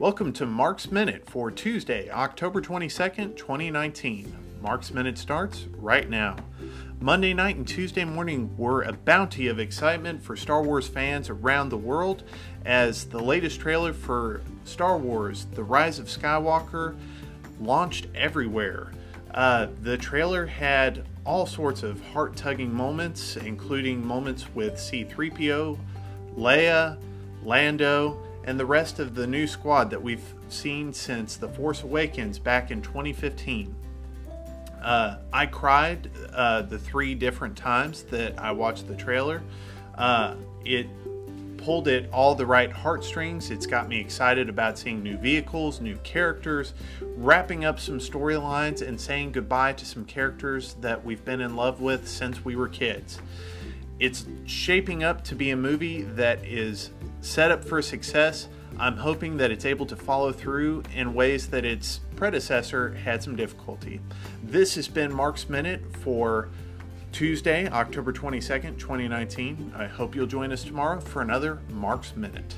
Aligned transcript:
Welcome 0.00 0.32
to 0.32 0.46
Mark's 0.46 0.90
Minute 0.90 1.28
for 1.28 1.50
Tuesday, 1.50 2.08
October 2.08 2.62
22nd, 2.62 3.36
2019. 3.36 4.34
Mark's 4.62 4.94
Minute 4.94 5.18
starts 5.18 5.66
right 5.76 6.08
now. 6.08 6.36
Monday 7.00 7.34
night 7.34 7.56
and 7.56 7.68
Tuesday 7.68 8.06
morning 8.06 8.56
were 8.56 8.80
a 8.80 8.94
bounty 8.94 9.46
of 9.48 9.58
excitement 9.58 10.22
for 10.22 10.36
Star 10.36 10.62
Wars 10.62 10.88
fans 10.88 11.28
around 11.28 11.68
the 11.68 11.76
world 11.76 12.22
as 12.64 13.04
the 13.04 13.22
latest 13.22 13.60
trailer 13.60 13.92
for 13.92 14.40
Star 14.64 14.96
Wars 14.96 15.44
The 15.52 15.64
Rise 15.64 15.98
of 15.98 16.06
Skywalker 16.06 16.96
launched 17.60 18.06
everywhere. 18.14 18.92
Uh, 19.34 19.66
the 19.82 19.98
trailer 19.98 20.46
had 20.46 21.04
all 21.26 21.44
sorts 21.44 21.82
of 21.82 22.02
heart 22.06 22.36
tugging 22.36 22.72
moments, 22.72 23.36
including 23.36 24.02
moments 24.02 24.46
with 24.54 24.76
C3PO, 24.76 25.78
Leia, 26.38 26.96
Lando, 27.44 28.29
and 28.44 28.58
the 28.58 28.66
rest 28.66 28.98
of 28.98 29.14
the 29.14 29.26
new 29.26 29.46
squad 29.46 29.90
that 29.90 30.02
we've 30.02 30.34
seen 30.48 30.92
since 30.92 31.36
The 31.36 31.48
Force 31.48 31.82
Awakens 31.82 32.38
back 32.38 32.70
in 32.70 32.80
2015. 32.82 33.74
Uh, 34.82 35.18
I 35.32 35.46
cried 35.46 36.10
uh, 36.32 36.62
the 36.62 36.78
three 36.78 37.14
different 37.14 37.56
times 37.56 38.04
that 38.04 38.38
I 38.38 38.52
watched 38.52 38.88
the 38.88 38.96
trailer. 38.96 39.42
Uh, 39.96 40.36
it 40.64 40.86
pulled 41.58 41.88
at 41.88 42.10
all 42.10 42.34
the 42.34 42.46
right 42.46 42.72
heartstrings. 42.72 43.50
It's 43.50 43.66
got 43.66 43.88
me 43.88 44.00
excited 44.00 44.48
about 44.48 44.78
seeing 44.78 45.02
new 45.02 45.18
vehicles, 45.18 45.80
new 45.80 45.96
characters, 45.98 46.72
wrapping 47.16 47.66
up 47.66 47.78
some 47.78 47.98
storylines, 47.98 48.80
and 48.80 48.98
saying 48.98 49.32
goodbye 49.32 49.74
to 49.74 49.84
some 49.84 50.06
characters 50.06 50.74
that 50.80 51.04
we've 51.04 51.24
been 51.24 51.42
in 51.42 51.56
love 51.56 51.82
with 51.82 52.08
since 52.08 52.44
we 52.44 52.56
were 52.56 52.68
kids. 52.68 53.20
It's 54.00 54.24
shaping 54.46 55.04
up 55.04 55.22
to 55.24 55.34
be 55.34 55.50
a 55.50 55.56
movie 55.56 56.02
that 56.02 56.42
is 56.42 56.90
set 57.20 57.50
up 57.50 57.62
for 57.62 57.82
success. 57.82 58.48
I'm 58.78 58.96
hoping 58.96 59.36
that 59.36 59.50
it's 59.50 59.66
able 59.66 59.84
to 59.84 59.94
follow 59.94 60.32
through 60.32 60.84
in 60.96 61.12
ways 61.12 61.48
that 61.50 61.66
its 61.66 62.00
predecessor 62.16 62.94
had 62.94 63.22
some 63.22 63.36
difficulty. 63.36 64.00
This 64.42 64.74
has 64.76 64.88
been 64.88 65.12
Mark's 65.12 65.50
Minute 65.50 65.82
for 65.98 66.48
Tuesday, 67.12 67.68
October 67.68 68.10
22nd, 68.10 68.78
2019. 68.78 69.74
I 69.76 69.86
hope 69.86 70.14
you'll 70.14 70.26
join 70.26 70.50
us 70.50 70.64
tomorrow 70.64 70.98
for 70.98 71.20
another 71.20 71.58
Mark's 71.68 72.16
Minute. 72.16 72.54